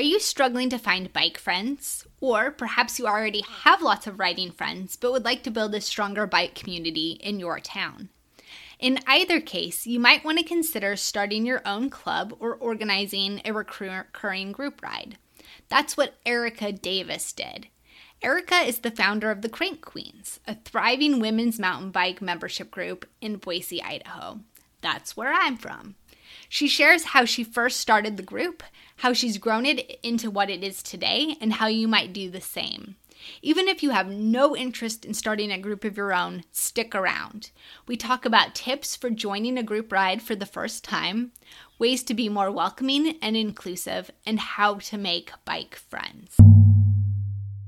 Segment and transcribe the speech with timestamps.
[0.00, 2.06] Are you struggling to find bike friends?
[2.22, 5.80] Or perhaps you already have lots of riding friends but would like to build a
[5.82, 8.08] stronger bike community in your town?
[8.78, 13.52] In either case, you might want to consider starting your own club or organizing a
[13.52, 15.18] recurring group ride.
[15.68, 17.66] That's what Erica Davis did.
[18.22, 23.06] Erica is the founder of the Crank Queens, a thriving women's mountain bike membership group
[23.20, 24.40] in Boise, Idaho.
[24.80, 25.96] That's where I'm from.
[26.52, 28.64] She shares how she first started the group,
[28.96, 32.40] how she's grown it into what it is today, and how you might do the
[32.40, 32.96] same.
[33.40, 37.52] Even if you have no interest in starting a group of your own, stick around.
[37.86, 41.30] We talk about tips for joining a group ride for the first time,
[41.78, 46.36] ways to be more welcoming and inclusive, and how to make bike friends.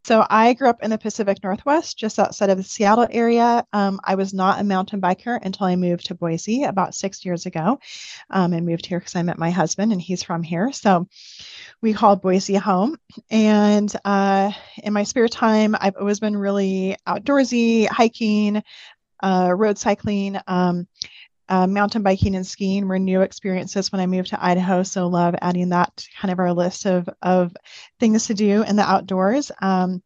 [0.05, 3.65] So I grew up in the Pacific Northwest, just outside of the Seattle area.
[3.73, 7.47] Um, I was not a mountain biker until I moved to Boise about six years
[7.47, 7.79] ago.
[8.29, 10.73] Um, I moved here because I met my husband, and he's from here.
[10.73, 11.07] So
[11.81, 12.97] we call Boise home.
[13.31, 14.51] And uh,
[14.83, 18.63] in my spare time, I've always been really outdoorsy, hiking,
[19.23, 20.37] uh, road cycling.
[20.49, 20.89] Um,
[21.49, 24.83] uh, mountain biking and skiing were new experiences when I moved to Idaho.
[24.83, 27.55] So love adding that to kind of our list of of
[28.01, 29.51] things to do in the outdoors.
[29.61, 30.03] Um,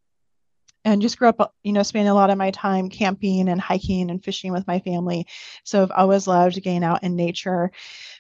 [0.87, 4.09] and just grew up, you know, spending a lot of my time camping and hiking
[4.09, 5.27] and fishing with my family.
[5.65, 7.73] So I've always loved getting out in nature.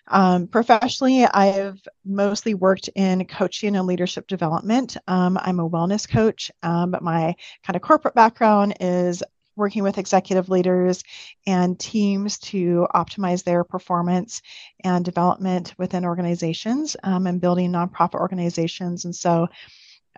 [0.08, 4.96] Um, professionally, I've mostly worked in coaching and leadership development.
[5.06, 9.22] Um, I'm a wellness coach, um, but my kind of corporate background is
[9.56, 11.02] working with executive leaders
[11.46, 14.42] and teams to optimize their performance
[14.84, 19.04] and development within organizations um, and building nonprofit organizations.
[19.04, 19.48] And so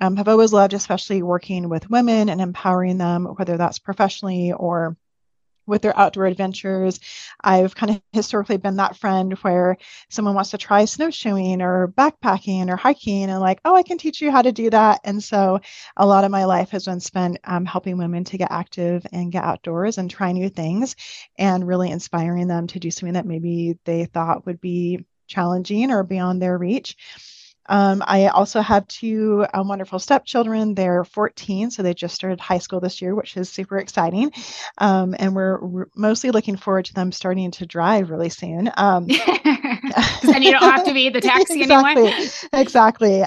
[0.00, 4.96] um, I've always loved, especially working with women and empowering them, whether that's professionally or
[5.68, 6.98] with their outdoor adventures.
[7.42, 9.76] I've kind of historically been that friend where
[10.08, 14.20] someone wants to try snowshoeing or backpacking or hiking and like, oh, I can teach
[14.20, 15.00] you how to do that.
[15.04, 15.60] And so
[15.96, 19.32] a lot of my life has been spent um, helping women to get active and
[19.32, 20.96] get outdoors and try new things
[21.38, 26.02] and really inspiring them to do something that maybe they thought would be challenging or
[26.02, 26.96] beyond their reach.
[27.68, 30.74] Um, I also have two um, wonderful stepchildren.
[30.74, 34.32] They're 14, so they just started high school this year, which is super exciting.
[34.78, 35.58] Um, and we're,
[35.94, 38.70] mostly looking forward to them starting to drive really soon.
[38.76, 39.06] Um,
[40.22, 42.28] then you don't have to be the taxi exactly, anymore.
[42.52, 43.22] exactly.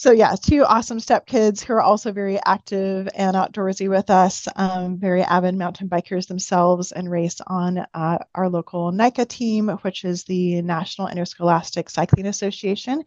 [0.00, 4.48] So yeah, two awesome step kids who are also very active and outdoorsy with us,
[4.56, 10.06] um, very avid mountain bikers themselves, and race on uh, our local NICA team, which
[10.06, 13.04] is the National Interscholastic Cycling Association.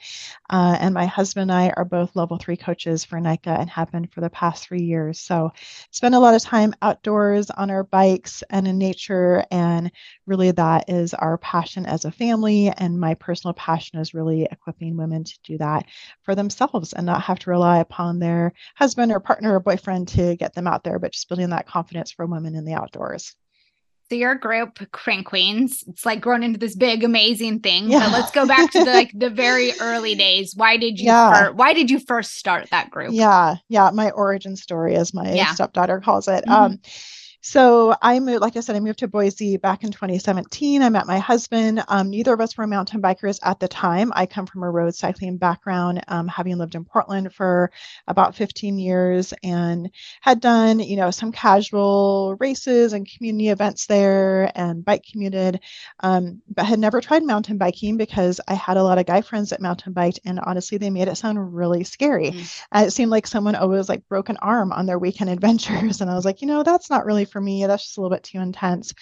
[0.51, 3.91] Uh, and my husband and I are both level three coaches for NICA and have
[3.91, 5.17] been for the past three years.
[5.17, 5.51] So
[5.89, 9.91] spend a lot of time outdoors on our bikes and in nature, and
[10.27, 12.69] really that is our passion as a family.
[12.69, 15.87] And my personal passion is really equipping women to do that
[16.21, 20.07] for themselves themselves and not have to rely upon their husband or partner or boyfriend
[20.09, 23.35] to get them out there, but just building that confidence for women in the outdoors.
[24.09, 27.89] So your group, Crank Queens, it's like grown into this big, amazing thing.
[27.89, 27.99] Yeah.
[27.99, 30.53] But let's go back to the like the very early days.
[30.55, 31.49] Why did you yeah.
[31.49, 33.13] why did you first start that group?
[33.13, 33.91] Yeah, yeah.
[33.91, 35.53] My origin story, as my yeah.
[35.53, 36.43] stepdaughter calls it.
[36.45, 36.51] Mm-hmm.
[36.51, 36.79] Um,
[37.45, 40.81] so I moved, like I said, I moved to Boise back in 2017.
[40.81, 41.83] I met my husband.
[41.89, 44.13] Um, neither of us were mountain bikers at the time.
[44.15, 47.69] I come from a road cycling background, um, having lived in Portland for
[48.07, 54.49] about 15 years and had done, you know, some casual races and community events there
[54.55, 55.59] and bike commuted,
[55.99, 59.49] um, but had never tried mountain biking because I had a lot of guy friends
[59.49, 62.31] that mountain biked, and honestly, they made it sound really scary.
[62.31, 62.61] Mm.
[62.71, 66.09] And it seemed like someone always like broke an arm on their weekend adventures, and
[66.09, 67.65] I was like, you know, that's not really for me.
[67.65, 68.93] That's just a little bit too intense.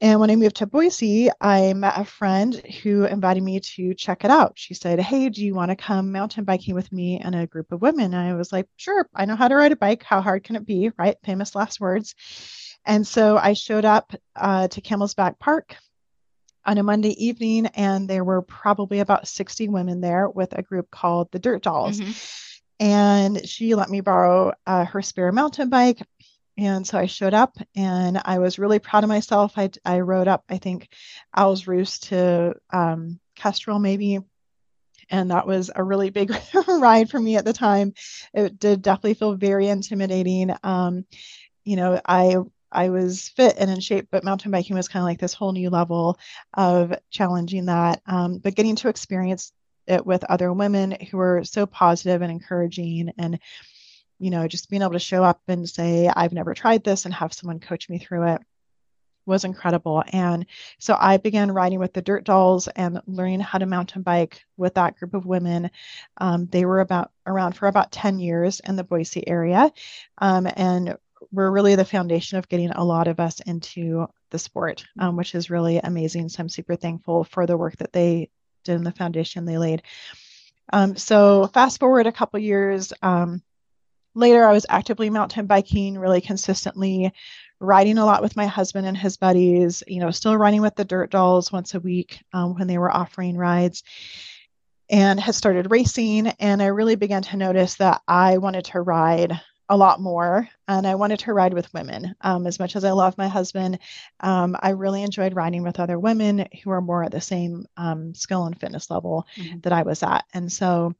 [0.00, 4.24] And when I moved to Boise, I met a friend who invited me to check
[4.24, 4.52] it out.
[4.56, 7.72] She said, Hey, do you want to come mountain biking with me and a group
[7.72, 8.12] of women?
[8.12, 10.02] And I was like, Sure, I know how to ride a bike.
[10.02, 10.90] How hard can it be?
[10.98, 11.16] Right?
[11.24, 12.14] Famous last words.
[12.84, 15.76] And so I showed up uh, to Camel's Back Park
[16.66, 20.90] on a Monday evening, and there were probably about 60 women there with a group
[20.90, 22.00] called the Dirt Dolls.
[22.00, 22.12] Mm-hmm.
[22.78, 26.02] And she let me borrow uh, her spare mountain bike.
[26.58, 29.54] And so I showed up and I was really proud of myself.
[29.56, 30.88] I, I rode up, I think,
[31.34, 34.20] Owl's Roost to um, Kestrel, maybe.
[35.10, 36.32] And that was a really big
[36.68, 37.92] ride for me at the time.
[38.32, 40.50] It did definitely feel very intimidating.
[40.62, 41.04] Um,
[41.64, 42.36] you know, I
[42.72, 45.52] I was fit and in shape, but mountain biking was kind of like this whole
[45.52, 46.18] new level
[46.54, 48.02] of challenging that.
[48.06, 49.52] Um, but getting to experience
[49.86, 53.38] it with other women who were so positive and encouraging and
[54.18, 57.14] you know, just being able to show up and say, I've never tried this and
[57.14, 58.40] have someone coach me through it
[59.26, 60.02] was incredible.
[60.12, 60.46] And
[60.78, 64.74] so I began riding with the Dirt Dolls and learning how to mountain bike with
[64.74, 65.70] that group of women.
[66.16, 69.72] Um, they were about around for about 10 years in the Boise area
[70.18, 70.96] um, and
[71.32, 75.34] were really the foundation of getting a lot of us into the sport, um, which
[75.34, 76.28] is really amazing.
[76.28, 78.30] So I'm super thankful for the work that they
[78.64, 79.82] did in the foundation they laid.
[80.72, 83.42] Um, so fast forward a couple years um,
[84.16, 87.12] later, I was actively mountain biking really consistently,
[87.60, 90.84] riding a lot with my husband and his buddies, you know, still running with the
[90.84, 93.84] dirt dolls once a week um, when they were offering rides
[94.88, 96.28] and had started racing.
[96.40, 100.86] And I really began to notice that I wanted to ride a lot more and
[100.86, 102.14] I wanted to ride with women.
[102.20, 103.80] Um, as much as I love my husband,
[104.20, 108.14] um, I really enjoyed riding with other women who are more at the same um,
[108.14, 109.58] skill and fitness level mm-hmm.
[109.60, 110.24] that I was at.
[110.32, 110.94] And so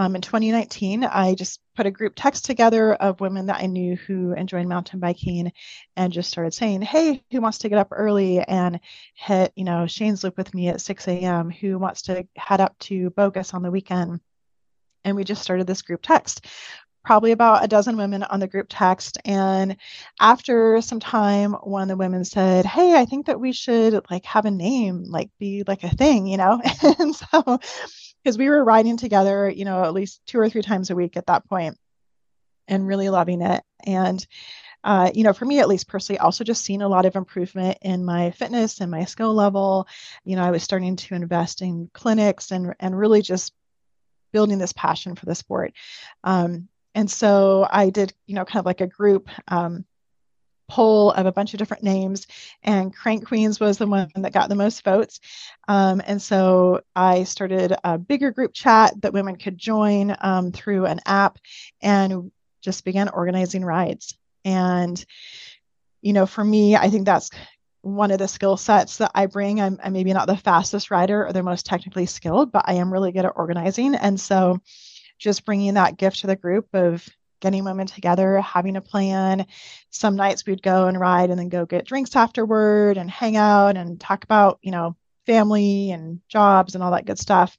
[0.00, 3.96] um, in 2019, I just put a group text together of women that I knew
[3.96, 5.52] who enjoyed mountain biking
[5.94, 8.80] and just started saying, Hey, who wants to get up early and
[9.12, 11.50] hit, you know, Shane's Loop with me at 6 a.m.?
[11.50, 14.20] Who wants to head up to Bogus on the weekend?
[15.04, 16.46] And we just started this group text
[17.10, 19.76] probably about a dozen women on the group text and
[20.20, 24.24] after some time one of the women said hey i think that we should like
[24.24, 26.62] have a name like be like a thing you know
[27.00, 27.58] and so
[28.22, 31.16] because we were riding together you know at least two or three times a week
[31.16, 31.76] at that point
[32.68, 34.24] and really loving it and
[34.82, 37.76] uh, you know, for me at least personally, also just seeing a lot of improvement
[37.82, 39.86] in my fitness and my skill level.
[40.24, 43.52] You know, I was starting to invest in clinics and and really just
[44.32, 45.74] building this passion for the sport.
[46.24, 49.84] Um, and so I did, you know, kind of like a group um,
[50.68, 52.26] poll of a bunch of different names,
[52.62, 55.20] and Crank Queens was the one that got the most votes.
[55.68, 60.86] Um, and so I started a bigger group chat that women could join um, through
[60.86, 61.38] an app
[61.82, 62.30] and
[62.62, 64.16] just began organizing rides.
[64.44, 65.04] And,
[66.02, 67.30] you know, for me, I think that's
[67.82, 69.60] one of the skill sets that I bring.
[69.60, 72.92] I'm, I'm maybe not the fastest rider or the most technically skilled, but I am
[72.92, 73.94] really good at organizing.
[73.94, 74.60] And so,
[75.20, 77.08] just bringing that gift to the group of
[77.40, 79.46] getting women together, having a plan.
[79.90, 83.76] Some nights we'd go and ride and then go get drinks afterward and hang out
[83.76, 84.96] and talk about, you know,
[85.26, 87.56] family and jobs and all that good stuff.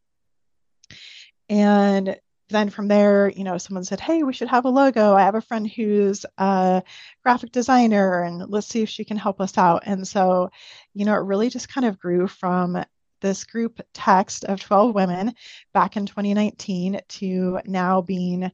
[1.49, 2.17] And
[2.49, 5.13] then from there, you know, someone said, Hey, we should have a logo.
[5.13, 6.83] I have a friend who's a
[7.23, 9.83] graphic designer and let's see if she can help us out.
[9.85, 10.51] And so,
[10.93, 12.83] you know, it really just kind of grew from
[13.21, 15.33] this group text of 12 women
[15.73, 18.51] back in 2019 to now being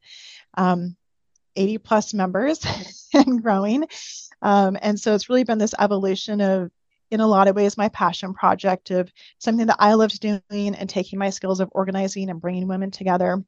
[0.54, 0.96] um,
[1.56, 2.64] 80 plus members
[3.14, 3.84] and growing.
[4.40, 6.70] Um, and so it's really been this evolution of,
[7.10, 10.42] in a lot of ways, my passion project of something that I loved doing
[10.74, 13.42] and taking my skills of organizing and bringing women together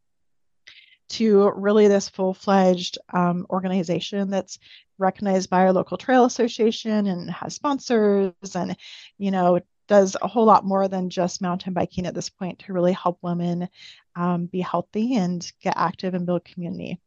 [1.10, 4.58] to really this full fledged um, organization that's
[4.98, 8.76] recognized by our local trail association and has sponsors and,
[9.18, 12.72] you know, does a whole lot more than just mountain biking at this point to
[12.72, 13.68] really help women
[14.14, 17.00] um, be healthy and get active and build community.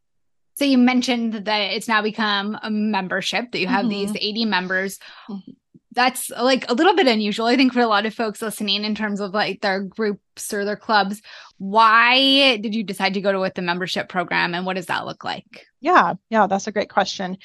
[0.56, 4.12] So you mentioned that it's now become a membership that you have mm-hmm.
[4.12, 4.98] these 80 members.
[5.30, 5.52] Mm-hmm.
[5.92, 8.94] That's like a little bit unusual, I think, for a lot of folks listening in
[8.94, 11.22] terms of like their groups or their clubs.
[11.56, 15.06] Why did you decide to go to with the membership program and what does that
[15.06, 15.66] look like?
[15.80, 17.38] Yeah, yeah, that's a great question.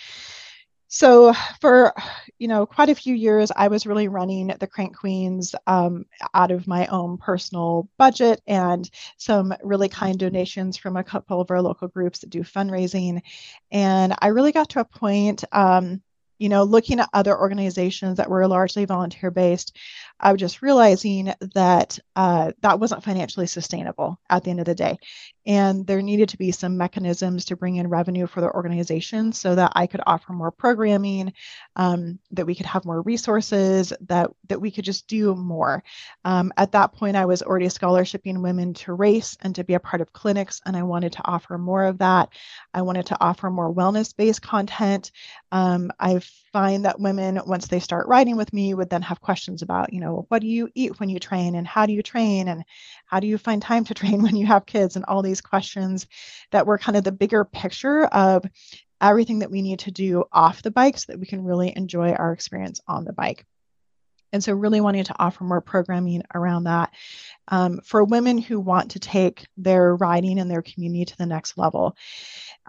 [0.92, 1.94] So for
[2.40, 6.50] you know quite a few years, I was really running the Crank Queens um, out
[6.50, 11.62] of my own personal budget and some really kind donations from a couple of our
[11.62, 13.22] local groups that do fundraising.
[13.72, 15.44] And I really got to a point.
[15.52, 16.02] Um,
[16.40, 19.76] you know, looking at other organizations that were largely volunteer based,
[20.20, 24.76] I was just realizing that uh, that wasn't financially sustainable at the end of the
[24.76, 24.98] day.
[25.46, 29.56] And there needed to be some mechanisms to bring in revenue for the organization so
[29.56, 31.34] that I could offer more programming,
[31.76, 35.84] um, that we could have more resources, that, that we could just do more.
[36.24, 39.80] Um, at that point, I was already scholarshiping women to race and to be a
[39.80, 42.30] part of clinics, and I wanted to offer more of that.
[42.74, 45.12] I wanted to offer more wellness based content.
[45.52, 46.20] Um, I
[46.54, 50.00] find that women, once they start riding with me, would then have questions about, you
[50.00, 52.64] know, know what do you eat when you train and how do you train and
[53.06, 56.08] how do you find time to train when you have kids and all these questions
[56.52, 58.46] that were kind of the bigger picture of
[59.02, 62.12] everything that we need to do off the bike so that we can really enjoy
[62.12, 63.46] our experience on the bike.
[64.32, 66.94] And so really wanting to offer more programming around that
[67.48, 71.58] um, for women who want to take their riding and their community to the next
[71.58, 71.96] level.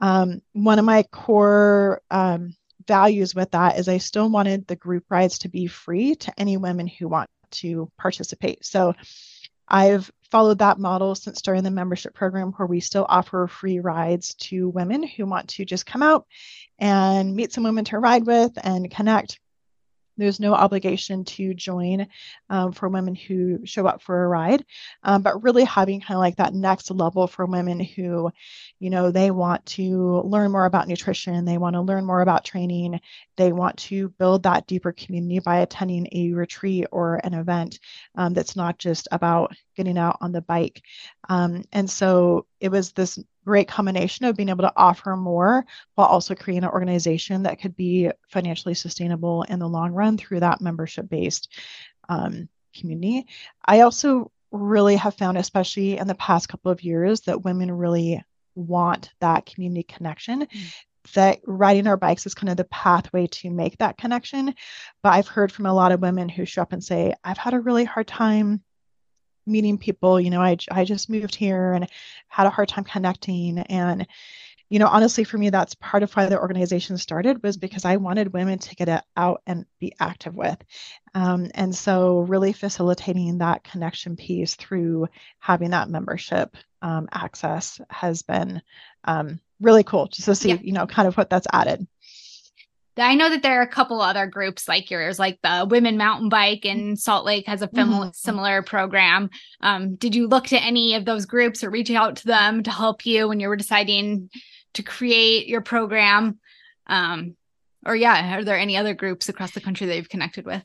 [0.01, 2.55] Um, one of my core um,
[2.91, 6.57] values with that is I still wanted the group rides to be free to any
[6.57, 8.67] women who want to participate.
[8.67, 8.95] So
[9.69, 14.35] I've followed that model since starting the membership program where we still offer free rides
[14.35, 16.27] to women who want to just come out
[16.81, 19.39] and meet some women to ride with and connect
[20.21, 22.07] There's no obligation to join
[22.51, 24.65] um, for women who show up for a ride,
[25.03, 28.31] um, but really having kind of like that next level for women who,
[28.79, 32.45] you know, they want to learn more about nutrition, they want to learn more about
[32.45, 33.01] training,
[33.37, 37.79] they want to build that deeper community by attending a retreat or an event
[38.15, 40.83] um, that's not just about getting out on the bike.
[41.31, 46.07] Um, and so it was this great combination of being able to offer more while
[46.07, 50.61] also creating an organization that could be financially sustainable in the long run through that
[50.61, 51.49] membership based
[52.11, 53.27] um, community.
[53.65, 58.23] I also really have found, especially in the past couple of years, that women really
[58.55, 60.43] want that community connection.
[60.43, 60.75] Mm.
[61.15, 64.55] That riding our bikes is kind of the pathway to make that connection.
[65.03, 67.55] But I've heard from a lot of women who show up and say, I've had
[67.55, 68.63] a really hard time
[69.47, 71.89] meeting people you know i i just moved here and
[72.29, 73.59] had a hard time connecting.
[73.59, 74.07] And
[74.69, 77.97] you know honestly for me that's part of why the organization started was because i
[77.97, 80.59] wanted women to get out and be active with.
[81.15, 85.09] Um, and so really facilitating that connection piece through
[85.41, 88.63] having that membership um, access has been
[89.05, 90.59] um, really cool just to see yeah.
[90.63, 91.87] you know kind of what that's added
[92.97, 96.29] I know that there are a couple other groups like yours, like the Women Mountain
[96.29, 98.11] Bike in Salt Lake has a mm-hmm.
[98.13, 99.31] similar program.
[99.61, 102.71] Um, did you look to any of those groups or reach out to them to
[102.71, 104.31] help you when you were deciding
[104.75, 106.39] to create your program?
[106.87, 107.37] Um,
[107.87, 110.63] or yeah, are there any other groups across the country that you've connected with?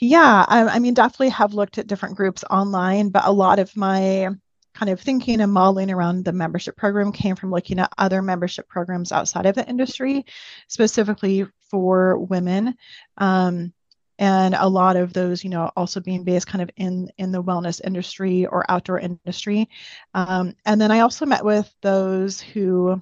[0.00, 3.74] Yeah, I, I mean, definitely have looked at different groups online, but a lot of
[3.76, 4.28] my
[4.74, 8.68] kind of thinking and modeling around the membership program came from looking at other membership
[8.68, 10.24] programs outside of the industry,
[10.68, 12.76] specifically for women.
[13.16, 13.72] Um,
[14.18, 17.42] and a lot of those, you know, also being based kind of in in the
[17.42, 19.68] wellness industry or outdoor industry.
[20.12, 23.00] Um, and then I also met with those who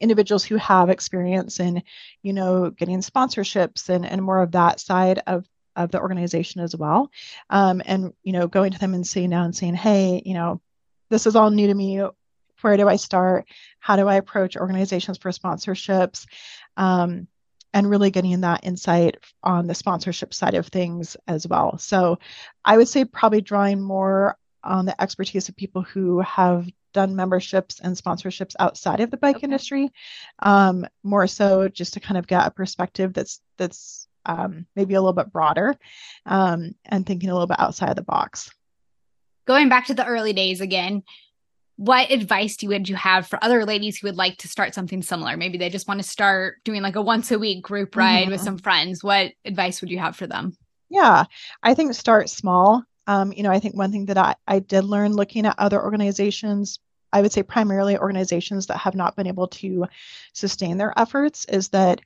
[0.00, 1.82] individuals who have experience in,
[2.22, 6.76] you know, getting sponsorships and, and more of that side of of the organization as
[6.76, 7.10] well.
[7.50, 10.60] Um, and, you know, going to them and sitting down and saying, hey, you know,
[11.08, 12.02] this is all new to me.
[12.60, 13.46] Where do I start?
[13.78, 16.26] How do I approach organizations for sponsorships?
[16.76, 17.28] Um,
[17.74, 21.78] and really getting that insight on the sponsorship side of things as well.
[21.78, 22.18] So
[22.64, 27.80] I would say probably drawing more on the expertise of people who have done memberships
[27.80, 29.44] and sponsorships outside of the bike okay.
[29.44, 29.90] industry,
[30.40, 35.00] um, more so just to kind of get a perspective that's that's um, maybe a
[35.00, 35.76] little bit broader
[36.26, 38.50] um, and thinking a little bit outside of the box
[39.48, 41.02] going back to the early days again,
[41.78, 44.74] what advice do you, would you have for other ladies who would like to start
[44.74, 45.36] something similar?
[45.36, 48.32] Maybe they just want to start doing like a once a week group ride mm-hmm.
[48.32, 49.04] with some friends.
[49.04, 50.56] What advice would you have for them?
[50.90, 51.24] Yeah,
[51.62, 52.82] I think start small.
[53.06, 55.80] Um, you know, I think one thing that I, I did learn looking at other
[55.80, 56.80] organizations,
[57.12, 59.86] I would say primarily organizations that have not been able to
[60.32, 62.00] sustain their efforts, is that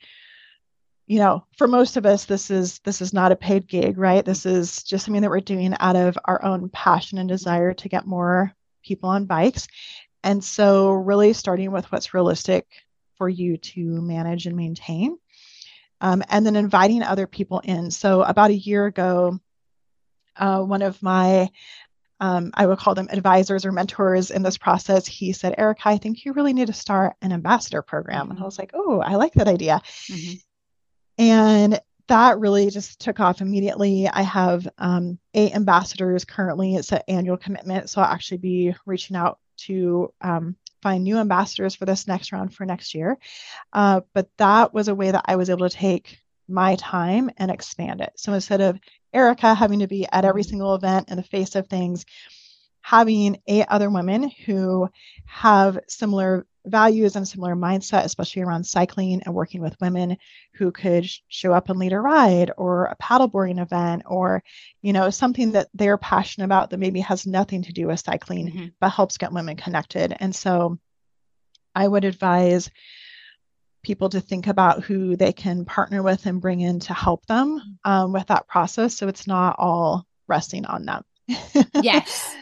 [1.07, 4.25] you know for most of us this is this is not a paid gig right
[4.25, 7.89] this is just something that we're doing out of our own passion and desire to
[7.89, 9.69] get more people on bikes
[10.23, 12.67] and so really starting with what's realistic
[13.17, 15.19] for you to manage and maintain
[16.01, 19.39] um, and then inviting other people in so about a year ago
[20.37, 21.49] uh, one of my
[22.23, 25.09] um, I would call them advisors or mentors in this process.
[25.09, 28.23] He said, Erica, I think you really need to start an ambassador program.
[28.23, 28.31] Mm-hmm.
[28.31, 29.83] And I was like, oh, I like that idea.
[30.07, 30.35] Mm-hmm.
[31.19, 31.81] And
[32.13, 34.07] that really just took off immediately.
[34.07, 36.75] I have um, eight ambassadors currently.
[36.77, 37.89] It's an annual commitment.
[37.89, 42.53] So I'll actually be reaching out to um, find new ambassadors for this next round
[42.53, 43.17] for next year.
[43.73, 47.51] Uh, but that was a way that I was able to take my time and
[47.51, 48.13] expand it.
[48.17, 48.79] So instead of
[49.15, 52.05] Erica having to be at every single event in the face of things,
[52.83, 54.89] having eight other women who
[55.27, 60.17] have similar values and similar mindset, especially around cycling and working with women
[60.55, 64.43] who could show up and lead a ride or a paddleboarding event or,
[64.81, 68.49] you know, something that they're passionate about that maybe has nothing to do with cycling,
[68.49, 68.67] mm-hmm.
[68.81, 70.15] but helps get women connected.
[70.21, 70.79] And so
[71.75, 72.71] I would advise
[73.83, 77.59] people to think about who they can partner with and bring in to help them
[77.59, 77.91] mm-hmm.
[77.91, 78.97] um, with that process.
[78.97, 81.05] So it's not all resting on them.
[81.83, 82.37] yes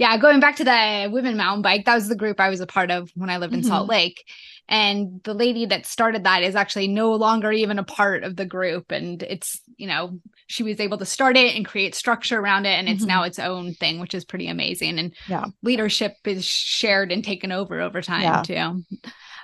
[0.00, 2.66] yeah, going back to the women mountain bike, that was the group I was a
[2.66, 3.68] part of when I lived in mm-hmm.
[3.68, 4.26] Salt Lake.
[4.66, 8.46] And the lady that started that is actually no longer even a part of the
[8.46, 8.92] group.
[8.92, 12.78] And it's, you know, she was able to start it and create structure around it.
[12.78, 13.08] And it's mm-hmm.
[13.08, 14.98] now its own thing, which is pretty amazing.
[14.98, 15.44] And yeah.
[15.62, 18.42] leadership is shared and taken over over time yeah.
[18.42, 18.84] too.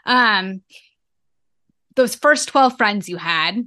[0.07, 0.63] Um,
[1.97, 3.63] those first 12 friends you had,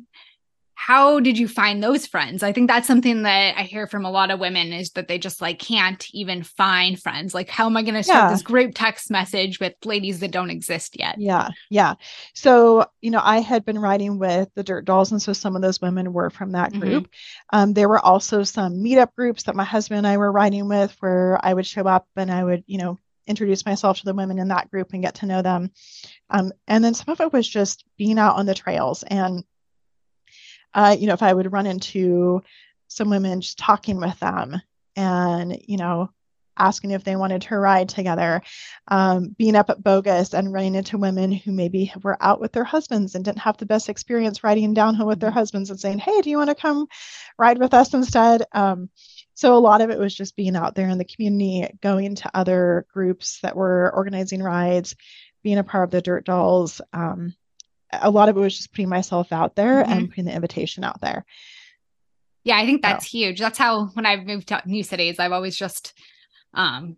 [0.81, 2.41] how did you find those friends?
[2.41, 5.17] I think that's something that I hear from a lot of women is that they
[5.17, 7.33] just like can't even find friends.
[7.33, 8.31] Like, how am I going to start yeah.
[8.31, 11.17] this group text message with ladies that don't exist yet?
[11.19, 11.49] Yeah.
[11.69, 11.95] Yeah.
[12.33, 15.11] So, you know, I had been writing with the Dirt Dolls.
[15.11, 16.79] And so some of those women were from that mm-hmm.
[16.79, 17.03] group.
[17.03, 17.59] Mm-hmm.
[17.59, 20.95] Um, there were also some meetup groups that my husband and I were writing with
[21.01, 24.39] where I would show up and I would, you know, introduce myself to the women
[24.39, 25.71] in that group and get to know them.
[26.29, 29.43] Um, and then some of it was just being out on the trails and
[30.73, 32.41] uh, you know, if I would run into
[32.87, 34.61] some women just talking with them
[34.95, 36.09] and, you know,
[36.59, 38.41] asking if they wanted to ride together,
[38.89, 42.63] um, being up at Bogus and running into women who maybe were out with their
[42.63, 45.39] husbands and didn't have the best experience riding downhill with their mm-hmm.
[45.39, 46.87] husbands and saying, Hey, do you want to come
[47.37, 48.43] ride with us instead?
[48.51, 48.89] Um,
[49.33, 52.31] so a lot of it was just being out there in the community, going to
[52.33, 54.95] other groups that were organizing rides,
[55.43, 57.33] being a part of the Dirt Dolls, um,
[57.91, 59.91] a lot of it was just putting myself out there mm-hmm.
[59.91, 61.25] and putting the invitation out there.
[62.43, 63.17] Yeah, I think that's so.
[63.17, 63.39] huge.
[63.39, 65.93] That's how when I've moved to new cities, I've always just
[66.53, 66.97] um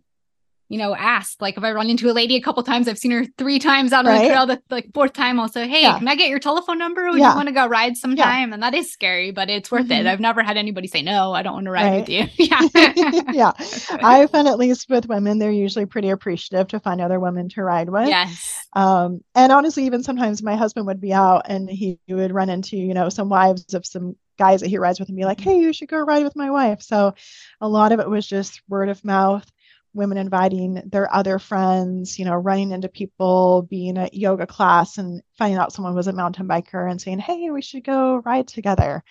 [0.72, 1.42] you know, asked.
[1.42, 3.92] Like if I run into a lady a couple times, I've seen her three times
[3.92, 4.22] out on right?
[4.22, 4.46] the trail.
[4.46, 5.98] The like fourth time, I'll say, "Hey, yeah.
[5.98, 7.10] can I get your telephone number?
[7.10, 7.32] Would yeah.
[7.32, 8.54] you want to go ride sometime?" Yeah.
[8.54, 10.06] And that is scary, but it's worth mm-hmm.
[10.06, 10.10] it.
[10.10, 12.00] I've never had anybody say, "No, I don't want to ride right.
[12.00, 13.52] with you." yeah, yeah.
[14.02, 17.62] I find at least with women, they're usually pretty appreciative to find other women to
[17.62, 18.08] ride with.
[18.08, 18.56] Yes.
[18.72, 22.78] Um, and honestly, even sometimes my husband would be out and he would run into
[22.78, 25.58] you know some wives of some guys that he rides with and be like, "Hey,
[25.58, 27.14] you should go ride with my wife." So,
[27.60, 29.46] a lot of it was just word of mouth
[29.94, 35.22] women inviting their other friends, you know, running into people, being at yoga class and
[35.36, 39.04] finding out someone was a mountain biker and saying, hey, we should go ride together.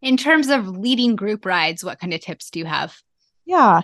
[0.00, 2.96] In terms of leading group rides, what kind of tips do you have?
[3.44, 3.80] Yeah.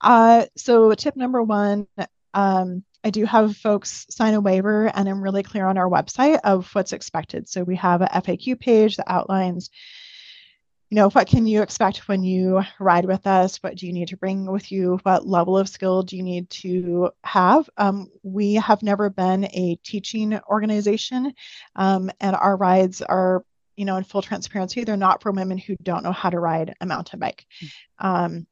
[0.00, 1.86] Uh, so, tip number one,
[2.34, 6.40] um, I do have folks sign a waiver and I'm really clear on our website
[6.44, 7.48] of what's expected.
[7.48, 9.70] So, we have a FAQ page that outlines
[10.90, 13.58] you know, what can you expect when you ride with us?
[13.58, 14.98] What do you need to bring with you?
[15.02, 17.68] What level of skill do you need to have?
[17.76, 21.34] Um, we have never been a teaching organization,
[21.76, 23.44] um, and our rides are,
[23.76, 26.74] you know, in full transparency, they're not for women who don't know how to ride
[26.80, 27.44] a mountain bike.
[27.60, 27.66] Hmm.
[27.98, 28.46] Um,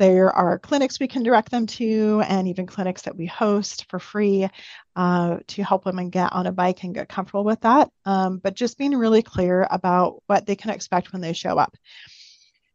[0.00, 3.98] there are clinics we can direct them to, and even clinics that we host for
[3.98, 4.48] free
[4.96, 7.90] uh, to help women get on a bike and get comfortable with that.
[8.06, 11.76] Um, but just being really clear about what they can expect when they show up.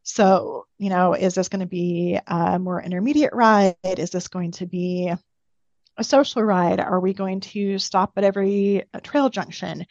[0.03, 3.75] So, you know, is this going to be a more intermediate ride?
[3.83, 5.11] Is this going to be
[5.97, 6.79] a social ride?
[6.79, 9.87] Are we going to stop at every trail junction?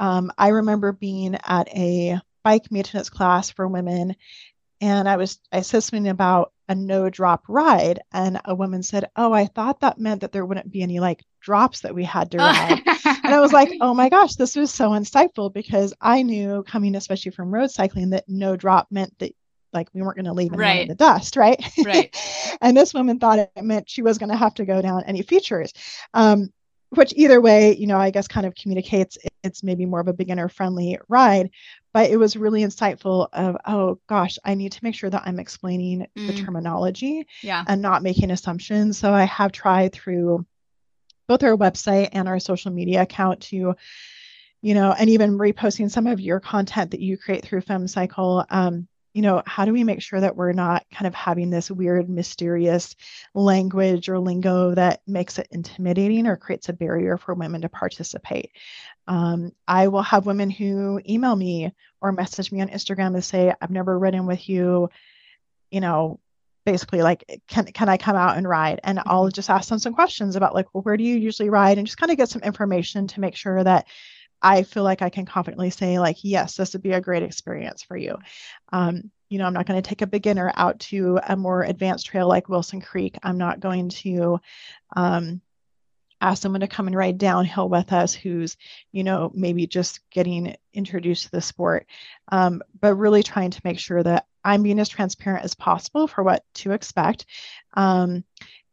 [0.00, 4.16] Um, I remember being at a bike maintenance class for women
[4.82, 9.08] and I was I said something about a no drop ride, and a woman said,
[9.14, 12.32] "Oh, I thought that meant that there wouldn't be any like drops that we had
[12.32, 16.22] to ride." and I was like, "Oh my gosh, this was so insightful because I
[16.22, 19.34] knew coming especially from road cycling that no drop meant that
[19.72, 20.82] like we weren't going to leave right.
[20.82, 21.64] in the dust, right?
[21.84, 22.14] Right.
[22.60, 25.22] and this woman thought it meant she was going to have to go down any
[25.22, 25.72] features.
[26.12, 26.52] Um,
[26.94, 30.12] which either way, you know, I guess kind of communicates it's maybe more of a
[30.12, 31.50] beginner friendly ride.
[31.94, 35.38] But it was really insightful of, oh gosh, I need to make sure that I'm
[35.38, 36.26] explaining mm.
[36.26, 37.64] the terminology yeah.
[37.66, 38.98] and not making assumptions.
[38.98, 40.46] So I have tried through
[41.28, 43.74] both our website and our social media account to,
[44.60, 48.46] you know, and even reposting some of your content that you create through Femme Cyclist,
[48.50, 51.70] um, you know, how do we make sure that we're not kind of having this
[51.70, 52.96] weird, mysterious
[53.34, 58.52] language or lingo that makes it intimidating or creates a barrier for women to participate?
[59.06, 63.52] Um, I will have women who email me or message me on Instagram and say,
[63.60, 64.88] I've never ridden with you,
[65.70, 66.18] you know,
[66.64, 69.34] basically like can can I come out and ride and I'll mm-hmm.
[69.34, 71.98] just ask them some questions about like well where do you usually ride and just
[71.98, 73.86] kind of get some information to make sure that
[74.42, 77.82] I feel like I can confidently say, like, yes, this would be a great experience
[77.82, 78.18] for you.
[78.72, 82.06] Um, you know, I'm not going to take a beginner out to a more advanced
[82.06, 83.16] trail like Wilson Creek.
[83.22, 84.40] I'm not going to
[84.94, 85.40] um,
[86.20, 88.56] ask someone to come and ride downhill with us who's,
[88.92, 91.86] you know, maybe just getting introduced to the sport,
[92.30, 96.22] um, but really trying to make sure that I'm being as transparent as possible for
[96.22, 97.26] what to expect.
[97.74, 98.24] Um,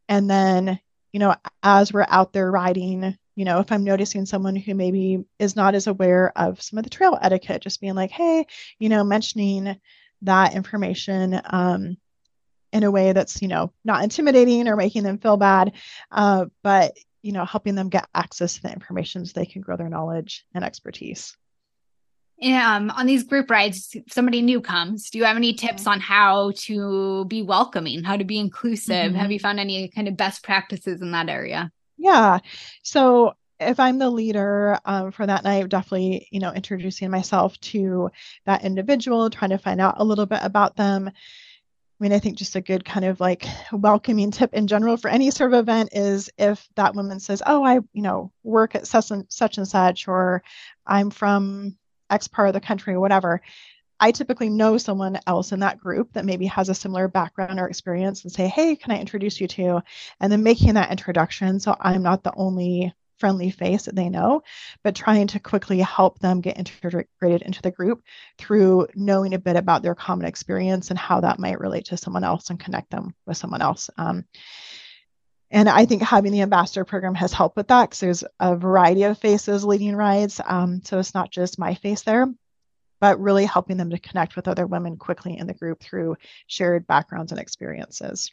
[0.08, 0.80] and then,
[1.12, 5.24] you know, as we're out there riding, you know, if I'm noticing someone who maybe
[5.38, 8.46] is not as aware of some of the trail etiquette, just being like, hey,
[8.78, 9.80] you know, mentioning
[10.20, 11.96] that information um,
[12.70, 15.72] in a way that's, you know, not intimidating or making them feel bad,
[16.10, 19.78] uh, but, you know, helping them get access to the information so they can grow
[19.78, 21.34] their knowledge and expertise.
[22.42, 25.08] Um, on these group rides, somebody new comes.
[25.08, 29.12] Do you have any tips on how to be welcoming, how to be inclusive?
[29.12, 29.18] Mm-hmm.
[29.18, 31.72] Have you found any kind of best practices in that area?
[32.00, 32.38] Yeah.
[32.82, 38.10] So if I'm the leader um, for that night, definitely, you know, introducing myself to
[38.46, 41.08] that individual, trying to find out a little bit about them.
[41.08, 41.12] I
[42.02, 45.30] mean, I think just a good kind of like welcoming tip in general for any
[45.30, 49.10] sort of event is if that woman says, "Oh, I, you know, work at such
[49.10, 50.42] and such and such," or
[50.86, 51.76] "I'm from
[52.08, 53.42] X part of the country," or whatever.
[54.00, 57.68] I typically know someone else in that group that maybe has a similar background or
[57.68, 59.82] experience and say, Hey, can I introduce you to?
[60.20, 64.42] And then making that introduction so I'm not the only friendly face that they know,
[64.82, 68.02] but trying to quickly help them get integrated into the group
[68.38, 72.24] through knowing a bit about their common experience and how that might relate to someone
[72.24, 73.90] else and connect them with someone else.
[73.98, 74.24] Um,
[75.50, 79.02] and I think having the ambassador program has helped with that because there's a variety
[79.02, 80.40] of faces leading rides.
[80.44, 82.26] Um, so it's not just my face there,
[83.00, 86.86] but really helping them to connect with other women quickly in the group through shared
[86.86, 88.30] backgrounds and experiences.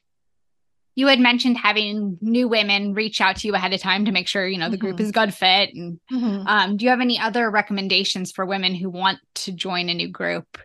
[0.96, 4.28] You had mentioned having new women reach out to you ahead of time to make
[4.28, 4.88] sure you know the mm-hmm.
[4.88, 5.74] group is good fit.
[5.74, 6.48] And mm-hmm.
[6.48, 10.10] um, do you have any other recommendations for women who want to join a new
[10.10, 10.58] group?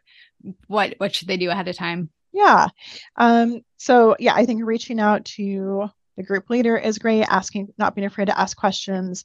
[0.67, 2.11] What what should they do ahead of time?
[2.33, 2.69] Yeah.
[3.17, 7.95] Um, so yeah i think reaching out to the group leader is great asking not
[7.95, 9.25] being afraid to ask questions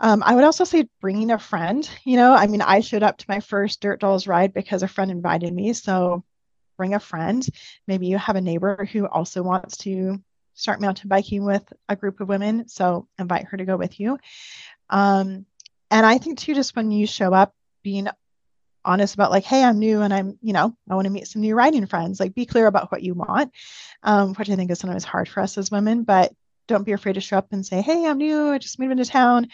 [0.00, 1.88] um, I would also say bringing a friend.
[2.04, 4.88] You know, I mean, I showed up to my first Dirt Dolls ride because a
[4.88, 5.72] friend invited me.
[5.72, 6.24] So
[6.76, 7.46] bring a friend.
[7.86, 10.22] Maybe you have a neighbor who also wants to
[10.54, 12.68] start mountain biking with a group of women.
[12.68, 14.18] So invite her to go with you.
[14.90, 15.46] Um,
[15.90, 18.08] and I think too, just when you show up, being
[18.84, 21.42] honest about like, hey, I'm new and I'm, you know, I want to meet some
[21.42, 22.18] new riding friends.
[22.18, 23.52] Like, be clear about what you want,
[24.02, 26.02] um, which I think is sometimes hard for us as women.
[26.02, 26.32] But
[26.66, 28.50] don't be afraid to show up and say, hey, I'm new.
[28.50, 29.48] I just moved into town.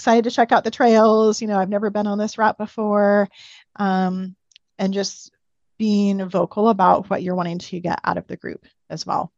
[0.00, 1.42] Excited to check out the trails.
[1.42, 3.28] You know, I've never been on this route before.
[3.76, 4.34] Um,
[4.78, 5.30] and just
[5.76, 9.30] being vocal about what you're wanting to get out of the group as well.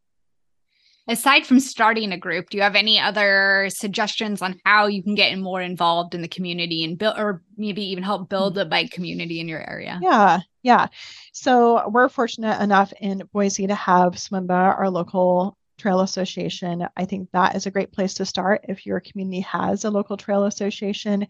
[1.08, 5.16] Aside from starting a group, do you have any other suggestions on how you can
[5.16, 8.92] get more involved in the community and build, or maybe even help build a bike
[8.92, 9.98] community in your area?
[10.00, 10.86] Yeah, yeah.
[11.32, 16.86] So we're fortunate enough in Boise to have SWIMBA, our local trail association.
[16.96, 20.16] I think that is a great place to start if your community has a local
[20.16, 21.26] trail association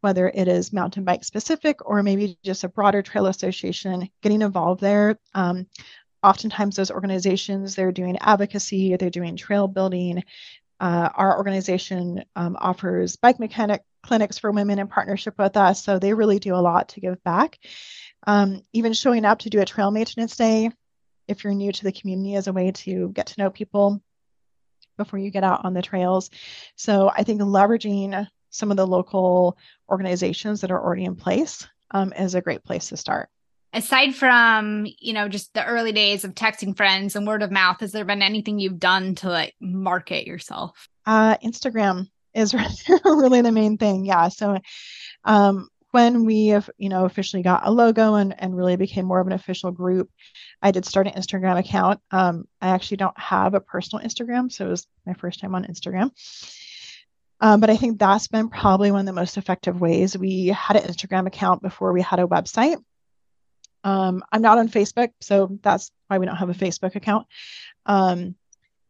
[0.00, 4.80] whether it is mountain bike specific or maybe just a broader trail association, getting involved
[4.80, 5.18] there.
[5.34, 5.66] Um,
[6.22, 10.24] oftentimes, those organizations, they're doing advocacy, they're doing trail building.
[10.78, 15.98] Uh, our organization um, offers bike mechanic clinics for women in partnership with us, so
[15.98, 17.58] they really do a lot to give back.
[18.26, 20.70] Um, even showing up to do a trail maintenance day,
[21.28, 24.00] if you're new to the community, as a way to get to know people
[24.96, 26.30] before you get out on the trails.
[26.76, 29.58] So I think leveraging some of the local
[29.88, 33.28] organizations that are already in place um, is a great place to start.
[33.72, 37.80] Aside from you know just the early days of texting friends and word of mouth
[37.80, 40.88] has there been anything you've done to like market yourself?
[41.04, 42.54] Uh, instagram is
[43.04, 44.04] really the main thing.
[44.04, 44.28] Yeah.
[44.28, 44.58] So
[45.24, 49.18] um, when we have you know officially got a logo and, and really became more
[49.18, 50.10] of an official group
[50.60, 54.66] i did start an instagram account um, i actually don't have a personal instagram so
[54.66, 56.10] it was my first time on instagram
[57.40, 60.16] um, but I think that's been probably one of the most effective ways.
[60.16, 62.82] We had an Instagram account before we had a website.
[63.84, 67.26] Um, I'm not on Facebook, so that's why we don't have a Facebook account.
[67.84, 68.36] Um,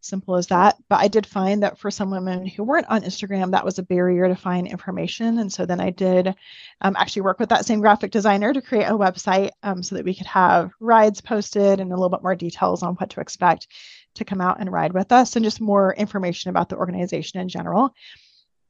[0.07, 0.77] simple as that.
[0.89, 3.83] But I did find that for some women who weren't on Instagram, that was a
[3.83, 5.39] barrier to find information.
[5.39, 6.35] And so then I did
[6.81, 10.05] um, actually work with that same graphic designer to create a website um, so that
[10.05, 13.67] we could have rides posted and a little bit more details on what to expect
[14.15, 17.49] to come out and ride with us and just more information about the organization in
[17.49, 17.95] general.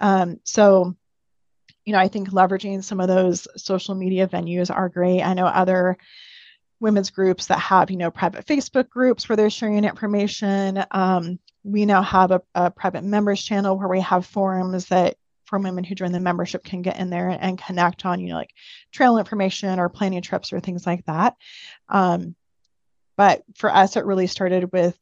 [0.01, 0.97] Um, so,
[1.85, 5.23] you know, I think leveraging some of those social media venues are great.
[5.23, 5.97] I know other
[6.81, 10.85] women's groups that have, you know, private Facebook groups where they're sharing information.
[10.91, 15.59] Um, we now have a, a, private members channel where we have forums that for
[15.59, 18.51] women who join the membership can get in there and, connect on, you know, like
[18.93, 21.35] trail information or planning trips or things like that.
[21.89, 22.35] Um,
[23.17, 24.99] but for us, it really started with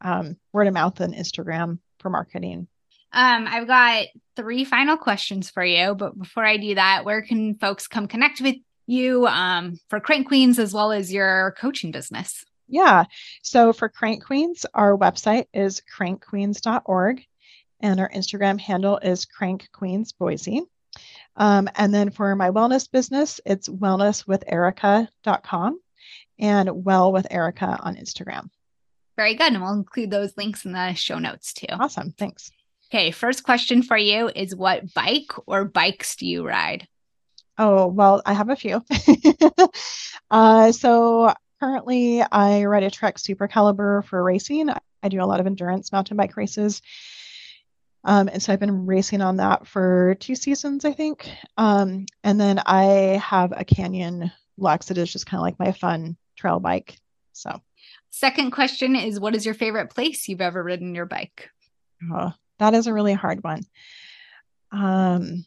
[0.00, 2.66] um, word of mouth and Instagram for marketing.
[3.12, 7.54] Um, I've got three final questions for you, but before I do that, where can
[7.54, 12.44] folks come connect with you um, for Crank Queens as well as your coaching business?
[12.68, 13.04] Yeah.
[13.42, 17.24] So for Crank Queens, our website is crankqueens.org
[17.80, 20.62] and our Instagram handle is Crank Queens Boise.
[21.36, 25.80] Um, and then for my wellness business, it's wellnesswitherica.com
[26.38, 28.48] and well with Erica on Instagram.
[29.16, 29.52] Very good.
[29.52, 31.66] And we'll include those links in the show notes too.
[31.70, 32.12] Awesome.
[32.12, 32.50] Thanks.
[32.92, 36.86] Okay, first question for you is what bike or bikes do you ride?
[37.58, 38.84] Oh, well, I have a few.
[40.30, 44.68] uh, so currently I ride a Trek Super Caliber for racing.
[45.02, 46.82] I do a lot of endurance mountain bike races.
[48.04, 51.28] Um, and so I've been racing on that for two seasons, I think.
[51.56, 55.72] Um, and then I have a Canyon Lux that is just kind of like my
[55.72, 56.98] fun trail bike.
[57.32, 57.60] So,
[58.10, 61.50] second question is What is your favorite place you've ever ridden your bike?
[62.12, 63.62] Oh, that is a really hard one.
[64.70, 65.44] Um,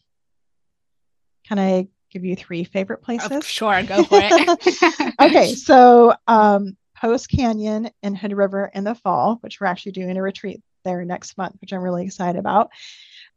[1.47, 3.29] can I give you three favorite places?
[3.31, 5.13] Oh, sure, go for it.
[5.21, 10.17] okay, so um, Post Canyon and Hood River in the fall, which we're actually doing
[10.17, 12.71] a retreat there next month, which I'm really excited about.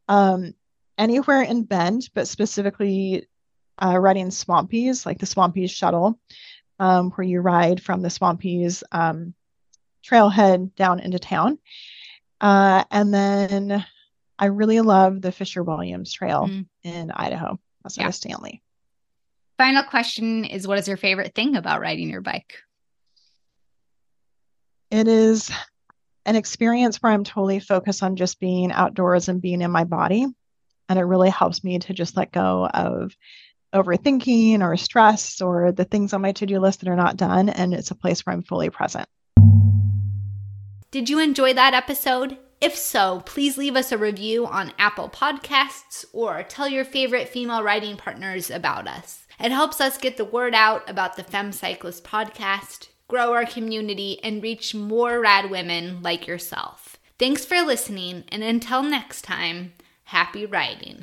[0.08, 0.54] Um,
[0.98, 3.28] anywhere in Bend, but specifically
[3.82, 6.18] uh, riding Swampies, like the Swampies shuttle,
[6.78, 9.34] um, where you ride from the Swampies um,
[10.04, 11.58] trailhead down into town.
[12.40, 13.84] Uh, and then
[14.38, 16.66] I really love the Fisher Williams Trail mm.
[16.82, 18.08] in Idaho outside yeah.
[18.08, 18.62] of Stanley.
[19.58, 22.54] Final question is What is your favorite thing about riding your bike?
[24.90, 25.50] It is
[26.26, 30.26] an experience where I'm totally focused on just being outdoors and being in my body.
[30.88, 33.16] And it really helps me to just let go of
[33.74, 37.48] overthinking or stress or the things on my to do list that are not done.
[37.48, 39.08] And it's a place where I'm fully present.
[40.90, 42.36] Did you enjoy that episode?
[42.62, 47.62] If so, please leave us a review on Apple Podcasts or tell your favorite female
[47.62, 49.26] writing partners about us.
[49.38, 54.18] It helps us get the word out about the Femme Cyclist podcast grow our community,
[54.24, 56.96] and reach more rad women like yourself.
[57.18, 61.00] Thanks for listening, and until next time, happy riding.